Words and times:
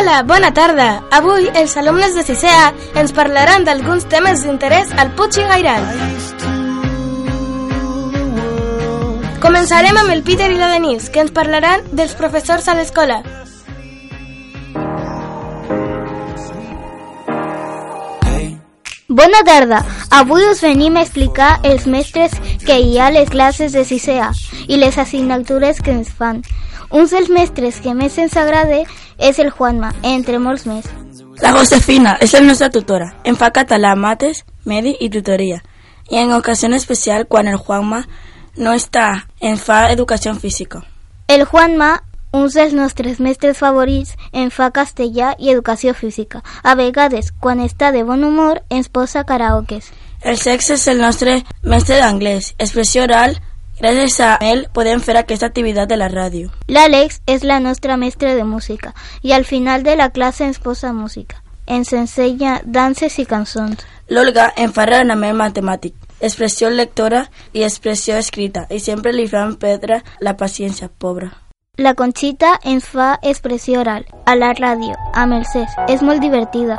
Hola, 0.00 0.22
bona 0.22 0.48
tarda. 0.56 1.02
Avui 1.12 1.50
els 1.60 1.74
alumnes 1.76 2.14
de 2.16 2.22
6A 2.24 2.68
ens 3.02 3.10
parlaran 3.12 3.66
d'alguns 3.66 4.06
temes 4.08 4.40
d'interès 4.46 4.94
al 4.96 5.10
Puig 5.12 5.36
i 5.36 5.42
Gairal. 5.44 5.82
Començarem 9.42 9.98
amb 10.00 10.14
el 10.14 10.22
Peter 10.24 10.48
i 10.48 10.56
la 10.56 10.70
Denise, 10.72 11.10
que 11.12 11.20
ens 11.20 11.34
parlaran 11.36 11.84
dels 11.92 12.14
professors 12.16 12.70
a 12.72 12.78
l'escola. 12.78 13.18
Bona 19.20 19.44
tarda. 19.44 19.82
Avui 20.22 20.48
us 20.48 20.64
venim 20.64 20.96
a 20.96 21.04
explicar 21.04 21.58
els 21.60 21.84
mestres 21.84 22.40
que 22.64 22.80
hi 22.80 22.96
ha 22.96 23.10
a 23.10 23.14
les 23.18 23.28
classes 23.28 23.76
de 23.76 23.84
6A 23.84 24.32
i 24.64 24.80
les 24.80 24.96
assignatures 24.96 25.84
que 25.84 25.92
ens 25.92 26.08
fan. 26.08 26.40
Un 26.90 27.06
dels 27.06 27.28
mestres 27.30 27.78
que 27.80 27.94
més 27.94 28.18
ens 28.18 28.36
agrada 28.36 28.82
és 29.18 29.38
el 29.38 29.50
Juanma, 29.54 29.92
entre 30.02 30.40
molts 30.42 30.66
més. 30.66 30.88
La 31.40 31.52
Josefina 31.54 32.16
és 32.20 32.34
la 32.34 32.40
nostra 32.42 32.70
tutora. 32.70 33.12
Em 33.24 33.36
fa 33.38 33.52
català, 33.54 33.94
mates, 33.94 34.44
medi 34.66 34.96
i 34.98 35.08
tutoria. 35.08 35.62
I 36.10 36.18
en 36.18 36.32
ocasió 36.34 36.68
especial, 36.74 37.26
quan 37.28 37.46
el 37.46 37.56
Juanma 37.56 38.04
no 38.56 38.74
està, 38.74 39.26
ens 39.40 39.62
fa 39.62 39.90
educació 39.92 40.34
física. 40.34 40.82
El 41.28 41.46
Juanma 41.46 42.00
un 42.32 42.48
dels 42.48 42.72
nostres 42.72 43.18
mestres 43.18 43.58
favorits 43.58 44.14
en 44.32 44.50
fa 44.54 44.70
castellà 44.70 45.34
i 45.38 45.50
educació 45.50 45.94
física. 45.94 46.42
A 46.62 46.74
vegades, 46.74 47.32
quan 47.40 47.60
està 47.60 47.90
de 47.90 48.04
bon 48.04 48.22
humor, 48.24 48.62
ens 48.70 48.88
posa 48.88 49.24
karaokes. 49.24 49.90
El 50.22 50.38
sexe 50.38 50.74
és 50.74 50.86
el 50.88 51.00
nostre 51.00 51.40
mestre 51.62 51.98
d'anglès, 51.98 52.54
expressió 52.58 53.02
oral, 53.02 53.38
Gràcies 53.80 54.18
a 54.20 54.34
ell 54.44 54.66
podem 54.76 55.00
fer 55.00 55.14
aquesta 55.16 55.48
activitat 55.48 55.88
de 55.88 55.96
la 55.96 56.10
ràdio. 56.12 56.50
L'Àlex 56.68 57.22
és 57.26 57.46
la 57.48 57.60
nostra 57.64 57.96
mestra 57.96 58.34
de 58.36 58.44
música 58.44 58.92
i 59.22 59.32
al 59.32 59.46
final 59.48 59.82
de 59.82 59.96
la 59.96 60.10
classe 60.10 60.44
ens 60.44 60.60
posa 60.60 60.92
música. 60.92 61.40
Ens 61.66 61.92
ensenya 61.96 62.60
danses 62.64 63.18
i 63.18 63.24
cançons. 63.24 63.86
L'Olga 64.10 64.50
em 64.56 64.72
fa 64.76 64.84
raonament 64.84 65.38
matemàtic, 65.38 65.94
expressió 66.20 66.68
lectora 66.68 67.24
i 67.54 67.64
expressió 67.64 68.18
escrita 68.20 68.66
i 68.68 68.80
sempre 68.84 69.14
li 69.16 69.28
fan 69.28 69.56
perdre 69.56 70.02
la 70.20 70.36
paciència, 70.36 70.90
pobra. 70.90 71.30
La 71.78 71.94
Conxita 71.94 72.58
ens 72.64 72.84
fa 72.84 73.14
expressió 73.22 73.80
oral 73.80 74.04
a 74.26 74.36
la 74.36 74.52
ràdio, 74.52 74.92
amb 75.14 75.40
el 75.40 75.46
CES. 75.48 75.78
És 75.88 76.02
molt 76.02 76.20
divertida. 76.20 76.76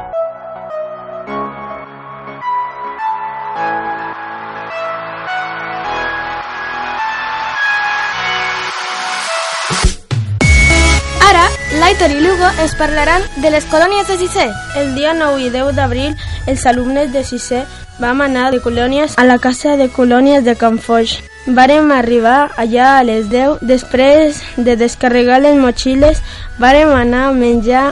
l'Aitor 11.81 12.11
i 12.13 12.19
l'Hugo 12.21 12.45
ens 12.61 12.75
parlaran 12.77 13.23
de 13.41 13.49
les 13.49 13.65
colònies 13.65 14.05
de 14.05 14.13
Sisè. 14.19 14.43
El 14.77 14.91
dia 14.93 15.15
9 15.17 15.39
i 15.41 15.49
10 15.49 15.71
d'abril, 15.73 16.13
els 16.45 16.65
alumnes 16.69 17.09
de 17.09 17.23
Sisè 17.25 17.63
vam 17.97 18.21
anar 18.21 18.51
de 18.53 18.59
colònies 18.61 19.17
a 19.17 19.25
la 19.25 19.39
casa 19.41 19.73
de 19.79 19.87
colònies 19.89 20.45
de 20.45 20.53
Can 20.61 20.77
Foix. 20.77 21.15
Vàrem 21.47 21.89
arribar 21.95 22.51
allà 22.61 22.99
a 22.99 23.03
les 23.07 23.31
10. 23.33 23.65
Després 23.65 24.43
de 24.57 24.77
descarregar 24.77 25.41
les 25.41 25.57
motxilles, 25.57 26.21
vàrem 26.61 26.93
anar 26.93 27.27
a 27.29 27.33
menjar 27.33 27.87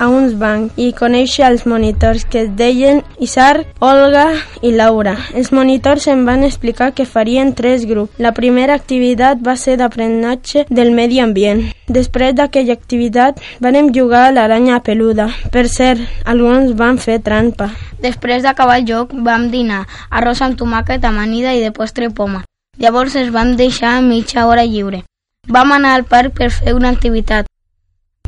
a 0.00 0.08
uns 0.08 0.32
bancs 0.40 0.78
i 0.80 0.90
conèixer 0.96 1.44
els 1.46 1.66
monitors 1.68 2.24
que 2.24 2.46
es 2.46 2.50
deien 2.56 3.02
Isar, 3.20 3.66
Olga 3.78 4.24
i 4.64 4.72
Laura. 4.72 5.14
Els 5.36 5.52
monitors 5.52 6.08
em 6.08 6.24
van 6.26 6.42
explicar 6.48 6.90
que 6.96 7.06
farien 7.06 7.52
tres 7.54 7.84
grups. 7.86 8.16
La 8.18 8.32
primera 8.32 8.74
activitat 8.74 9.44
va 9.44 9.54
ser 9.60 9.76
d'aprenenatge 9.76 10.64
del 10.70 10.94
medi 10.96 11.20
ambient. 11.20 11.66
Després 11.86 12.34
d'aquella 12.38 12.74
activitat 12.78 13.40
vàrem 13.60 13.92
jugar 13.94 14.26
a 14.28 14.32
l'aranya 14.32 14.80
peluda. 14.80 15.28
Per 15.52 15.66
cert, 15.68 16.00
alguns 16.24 16.72
van 16.80 16.98
fer 16.98 17.20
trampa. 17.20 17.68
Després 18.00 18.42
d'acabar 18.42 18.80
el 18.80 18.88
joc 18.88 19.12
vam 19.12 19.50
dinar 19.52 19.84
arròs 20.08 20.40
amb 20.40 20.56
tomàquet, 20.56 21.04
amanida 21.04 21.52
i 21.52 21.60
de 21.60 21.74
postre 21.76 22.08
poma. 22.10 22.46
Llavors 22.80 23.16
es 23.20 23.28
vam 23.28 23.56
deixar 23.60 24.00
mitja 24.00 24.46
hora 24.48 24.64
lliure. 24.64 25.04
Vam 25.48 25.72
anar 25.76 25.96
al 25.98 26.08
parc 26.08 26.36
per 26.38 26.50
fer 26.54 26.72
una 26.72 26.88
activitat. 26.94 27.49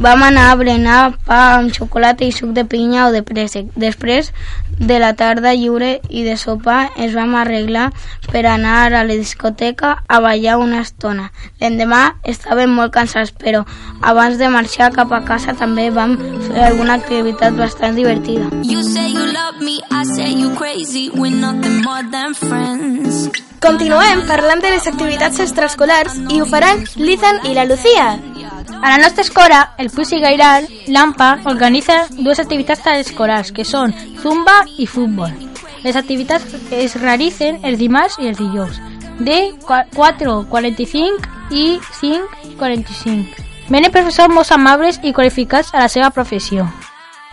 Vam 0.00 0.22
anar 0.24 0.50
a 0.50 0.56
berenar 0.56 1.12
pa 1.26 1.38
amb 1.58 1.70
xocolata 1.76 2.24
i 2.24 2.32
suc 2.32 2.54
de 2.56 2.64
pinya 2.64 3.04
o 3.06 3.10
de 3.12 3.20
préssec. 3.22 3.68
Després 3.76 4.30
de 4.80 4.96
la 4.98 5.12
tarda 5.12 5.52
lliure 5.52 6.00
i 6.08 6.24
de 6.24 6.38
sopar 6.40 6.88
ens 6.96 7.12
vam 7.12 7.36
arreglar 7.36 7.90
per 8.32 8.46
anar 8.48 8.88
a 8.88 9.04
la 9.04 9.04
discoteca 9.12 9.92
a 10.08 10.18
ballar 10.24 10.56
una 10.58 10.80
estona. 10.80 11.28
L'endemà 11.60 12.16
estàvem 12.24 12.72
molt 12.72 12.96
cansats, 12.96 13.30
però 13.36 13.62
abans 14.00 14.40
de 14.40 14.48
marxar 14.48 14.90
cap 14.96 15.12
a 15.12 15.20
casa 15.28 15.52
també 15.52 15.90
vam 15.92 16.16
fer 16.48 16.64
alguna 16.72 16.96
activitat 16.96 17.54
bastant 17.60 17.94
divertida. 17.94 18.48
You 18.64 18.82
say 18.82 19.12
you 19.12 19.28
love 19.28 19.60
me, 19.60 19.78
I 19.92 20.02
say 20.16 20.32
you 20.32 20.56
crazy, 20.56 21.10
we're 21.14 21.36
nothing 21.36 21.82
more 21.84 22.02
than 22.10 22.32
friends. 22.32 23.28
Continuem 23.62 24.24
parlant 24.26 24.64
de 24.64 24.72
les 24.72 24.88
activitats 24.90 25.38
extraescolars 25.44 26.16
i 26.32 26.40
ho 26.40 26.48
faran 26.50 26.82
l'Ethan 26.96 27.44
i 27.46 27.54
la 27.54 27.68
Lucía. 27.68 28.16
A 28.82 28.88
la 28.90 28.98
nostra 28.98 29.22
escola, 29.22 29.74
el 29.78 29.92
i 30.10 30.18
Gairal, 30.20 30.66
l'AMPA, 30.88 31.42
organitza 31.46 32.08
dues 32.10 32.40
activitats 32.40 32.84
escolars, 32.98 33.52
que 33.52 33.64
són 33.64 33.94
zumba 34.20 34.64
i 34.76 34.88
futbol. 34.90 35.30
Les 35.84 35.94
activitats 35.94 36.42
es 36.72 36.96
realitzen 36.96 37.60
els 37.62 37.78
dimarts 37.78 38.18
i 38.18 38.26
els 38.26 38.38
dijous, 38.38 38.80
de 39.20 39.54
4.45 39.62 41.30
i 41.54 41.78
5.45. 42.00 43.46
Venen 43.70 43.92
professors 43.94 44.34
molt 44.34 44.50
amables 44.50 44.98
i 45.04 45.12
qualificats 45.12 45.70
a 45.72 45.78
la 45.78 45.88
seva 45.88 46.10
professió. 46.10 46.66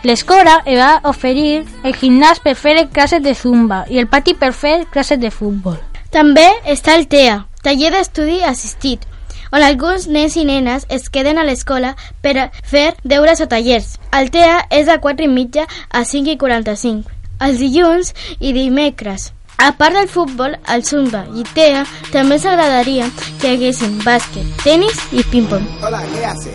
L'escola 0.06 0.62
va 0.64 1.00
oferir 1.02 1.66
el 1.82 1.98
gimnàs 1.98 2.38
per 2.38 2.54
fer 2.54 2.86
classes 2.94 3.26
de 3.26 3.34
zumba 3.34 3.86
i 3.90 3.98
el 3.98 4.06
pati 4.06 4.38
per 4.38 4.54
fer 4.54 4.84
classes 4.86 5.18
de 5.18 5.34
futbol. 5.34 5.82
També 6.14 6.46
està 6.64 6.94
el 6.94 7.08
TEA, 7.10 7.40
taller 7.62 7.90
d'estudi 7.90 8.44
assistit, 8.46 9.02
on 9.50 9.62
alguns 9.62 10.06
nens 10.08 10.36
i 10.36 10.44
nenes 10.44 10.86
es 10.88 11.08
queden 11.10 11.38
a 11.38 11.44
l'escola 11.44 11.96
per 12.22 12.36
a 12.38 12.46
fer 12.62 12.94
deures 13.02 13.40
o 13.40 13.48
tallers. 13.50 13.98
El 14.12 14.30
TEA 14.30 14.66
és 14.70 14.86
de 14.86 14.96
4 15.00 15.26
i 15.26 15.28
mitja 15.28 15.66
a 15.90 16.04
5 16.04 16.34
i 16.34 16.38
45, 16.38 17.10
els 17.40 17.58
dilluns 17.58 18.14
i 18.38 18.54
dimecres. 18.56 19.32
A 19.60 19.72
part 19.76 19.92
del 19.92 20.08
futbol, 20.08 20.54
el 20.72 20.84
Zumba 20.88 21.26
i 21.36 21.44
TEA 21.44 21.82
també 22.14 22.38
s'agradaria 22.40 23.10
que 23.42 23.50
haguessin 23.52 23.98
bàsquet, 24.06 24.46
tennis 24.64 25.02
i 25.12 25.24
ping-pong. 25.32 25.66
Hola, 25.84 26.00
¿qué 26.14 26.24
hace? 26.24 26.54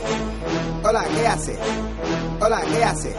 Hola, 0.84 1.04
¿qué 1.14 1.28
hace? 1.28 1.60
Hola, 2.42 2.62
¿qué 2.72 2.84
hace? 2.84 3.14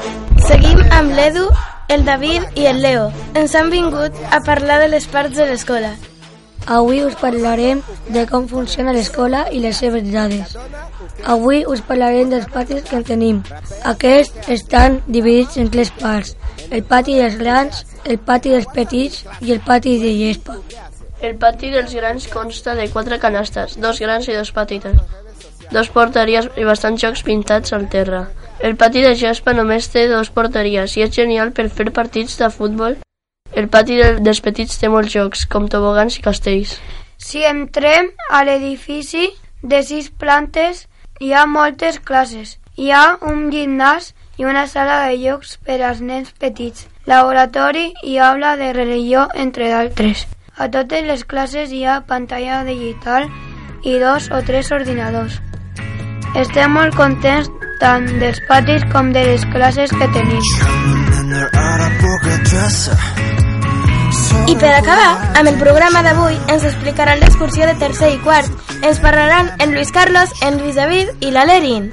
Seguim 0.48 0.82
amb 0.90 1.14
l'Edu, 1.14 1.46
el 1.88 2.04
David 2.04 2.58
i 2.58 2.66
el 2.66 2.82
Leo. 2.82 3.12
Ens 3.34 3.54
han 3.54 3.70
vingut 3.70 4.18
a 4.30 4.42
parlar 4.42 4.80
de 4.82 4.90
les 4.90 5.06
parts 5.06 5.38
de 5.38 5.46
l'escola. 5.46 5.94
Avui 6.66 7.04
us 7.04 7.14
parlarem 7.14 7.80
de 8.10 8.24
com 8.26 8.46
funciona 8.50 8.92
l'escola 8.92 9.44
i 9.54 9.60
les 9.62 9.78
seves 9.78 10.08
dades. 10.10 10.56
Avui 11.34 11.60
us 11.62 11.82
parlarem 11.86 12.32
dels 12.32 12.48
patis 12.50 12.82
que 12.88 12.96
en 12.98 13.04
tenim. 13.06 13.38
Aquests 13.86 14.50
estan 14.56 14.98
dividits 15.06 15.60
en 15.62 15.70
tres 15.70 15.92
parts. 16.00 16.34
El 16.70 16.82
pati 16.82 17.14
dels 17.20 17.38
grans, 17.38 17.84
el 18.04 18.18
pati 18.18 18.50
dels 18.56 18.66
petits 18.74 19.22
i 19.46 19.54
el 19.54 19.62
pati 19.62 19.94
de 20.02 20.12
gespa. 20.18 20.58
El 21.22 21.38
pati 21.38 21.70
dels 21.70 21.94
grans 21.94 22.26
consta 22.34 22.74
de 22.74 22.90
quatre 22.90 23.20
canastes, 23.22 23.78
dos 23.78 24.02
grans 24.02 24.26
i 24.26 24.34
dos 24.34 24.50
petites, 24.50 24.98
dos 25.70 25.94
porteries 25.94 26.50
i 26.58 26.66
bastants 26.66 27.06
jocs 27.06 27.22
pintats 27.22 27.72
al 27.72 27.86
terra. 27.88 28.26
El 28.58 28.74
pati 28.74 29.06
de 29.06 29.14
gespa 29.14 29.54
només 29.54 29.86
té 29.94 30.08
dos 30.10 30.34
porteries 30.34 30.98
i 30.98 31.06
és 31.06 31.14
genial 31.14 31.54
per 31.54 31.70
fer 31.70 31.92
partits 31.94 32.40
de 32.42 32.50
futbol 32.50 32.98
el 33.56 33.68
pati 33.72 33.96
del, 33.96 34.20
dels 34.20 34.42
petits 34.44 34.76
té 34.78 34.90
molts 34.92 35.14
jocs, 35.16 35.46
com 35.48 35.66
tobogans 35.72 36.18
i 36.18 36.22
castells. 36.24 36.76
Si 37.16 37.42
entrem 37.48 38.12
a 38.30 38.44
l'edifici 38.44 39.30
de 39.62 39.80
sis 39.82 40.10
plantes, 40.12 40.84
hi 41.20 41.32
ha 41.32 41.46
moltes 41.48 41.98
classes. 41.98 42.58
Hi 42.76 42.92
ha 42.92 43.16
un 43.24 43.48
gimnàs 43.50 44.12
i 44.36 44.44
una 44.44 44.66
sala 44.68 45.00
de 45.06 45.16
jocs 45.22 45.56
per 45.64 45.80
als 45.80 46.02
nens 46.04 46.34
petits, 46.36 46.84
laboratori 47.08 47.88
i 48.04 48.18
aula 48.20 48.56
de 48.60 48.72
religió, 48.76 49.28
entre 49.34 49.70
d'altres. 49.72 50.26
A 50.56 50.68
totes 50.72 51.04
les 51.08 51.24
classes 51.24 51.72
hi 51.72 51.84
ha 51.84 52.02
pantalla 52.08 52.62
digital 52.68 53.30
i 53.84 53.96
dos 54.00 54.28
o 54.32 54.42
tres 54.44 54.70
ordinadors. 54.72 55.40
Estem 56.36 56.76
molt 56.76 56.96
contents 56.96 57.48
tant 57.80 58.04
dels 58.20 58.40
patis 58.48 58.84
com 58.92 59.12
de 59.16 59.24
les 59.30 59.48
classes 59.56 59.92
que 59.96 60.12
tenim. 60.16 60.44
I 64.44 64.54
per 64.60 64.72
acabar, 64.76 65.32
amb 65.38 65.48
el 65.48 65.56
programa 65.58 66.02
d'avui 66.04 66.36
ens 66.52 66.66
explicaran 66.68 67.22
l'excursió 67.22 67.66
de 67.66 67.74
tercer 67.80 68.12
i 68.14 68.18
quart. 68.20 68.52
Ens 68.84 69.00
parlaran 69.00 69.48
en 69.58 69.72
Luis 69.72 69.90
Carlos, 69.92 70.34
en 70.44 70.60
Luis 70.60 70.76
David 70.76 71.24
i 71.24 71.32
la 71.32 71.46
Lerin. 71.48 71.90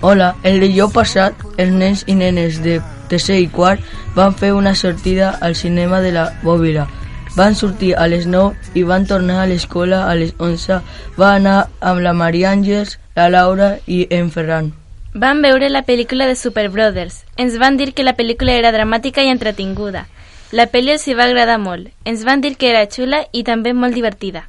Hola, 0.00 0.34
el 0.42 0.60
dijous 0.64 0.92
passat, 0.92 1.36
els 1.56 1.72
nens 1.72 2.04
i 2.08 2.16
nenes 2.16 2.62
de 2.64 2.80
tercer 3.12 3.38
i 3.44 3.48
quart 3.52 3.84
van 4.16 4.34
fer 4.34 4.54
una 4.56 4.74
sortida 4.74 5.34
al 5.40 5.54
cinema 5.54 6.00
de 6.00 6.12
la 6.16 6.30
Bòbila. 6.42 6.88
Van 7.36 7.54
sortir 7.58 7.94
a 7.98 8.06
les 8.06 8.26
9 8.30 8.78
i 8.78 8.84
van 8.86 9.06
tornar 9.10 9.42
a 9.42 9.46
l'escola 9.50 10.04
a 10.08 10.14
les 10.14 10.32
11. 10.38 10.80
Va 11.18 11.34
anar 11.34 11.68
amb 11.80 12.00
la 12.00 12.12
Maria 12.14 12.52
Àngels, 12.54 12.98
la 13.16 13.28
Laura 13.28 13.74
i 13.86 14.06
en 14.10 14.30
Ferran. 14.30 14.72
Vam 15.14 15.42
veure 15.42 15.68
la 15.70 15.84
pel·lícula 15.86 16.26
de 16.26 16.34
Super 16.34 16.68
Brothers. 16.70 17.24
Ens 17.36 17.58
van 17.58 17.76
dir 17.76 17.92
que 17.94 18.06
la 18.06 18.16
pel·lícula 18.18 18.54
era 18.58 18.72
dramàtica 18.74 19.22
i 19.22 19.30
entretinguda. 19.30 20.08
La 20.54 20.68
pel·li 20.70 20.92
els 20.94 21.04
hi 21.08 21.14
va 21.18 21.26
agradar 21.26 21.58
molt. 21.58 21.88
Ens 22.06 22.22
van 22.26 22.42
dir 22.44 22.54
que 22.58 22.68
era 22.70 22.86
xula 22.86 23.24
i 23.32 23.42
també 23.42 23.72
molt 23.74 23.96
divertida. 23.98 24.44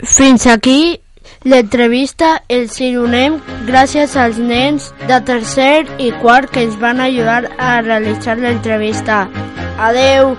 Fins 0.00 0.46
aquí 0.50 0.96
l'entrevista 1.44 2.30
els 2.48 2.78
donem 2.80 3.36
gràcies 3.68 4.16
als 4.16 4.40
nens 4.40 4.90
de 5.04 5.20
tercer 5.28 5.84
i 6.00 6.10
quart 6.24 6.50
que 6.50 6.64
ens 6.64 6.80
van 6.80 7.04
ajudar 7.04 7.44
a 7.58 7.80
realitzar 7.82 8.38
l'entrevista. 8.40 9.26
Adeu! 9.76 10.36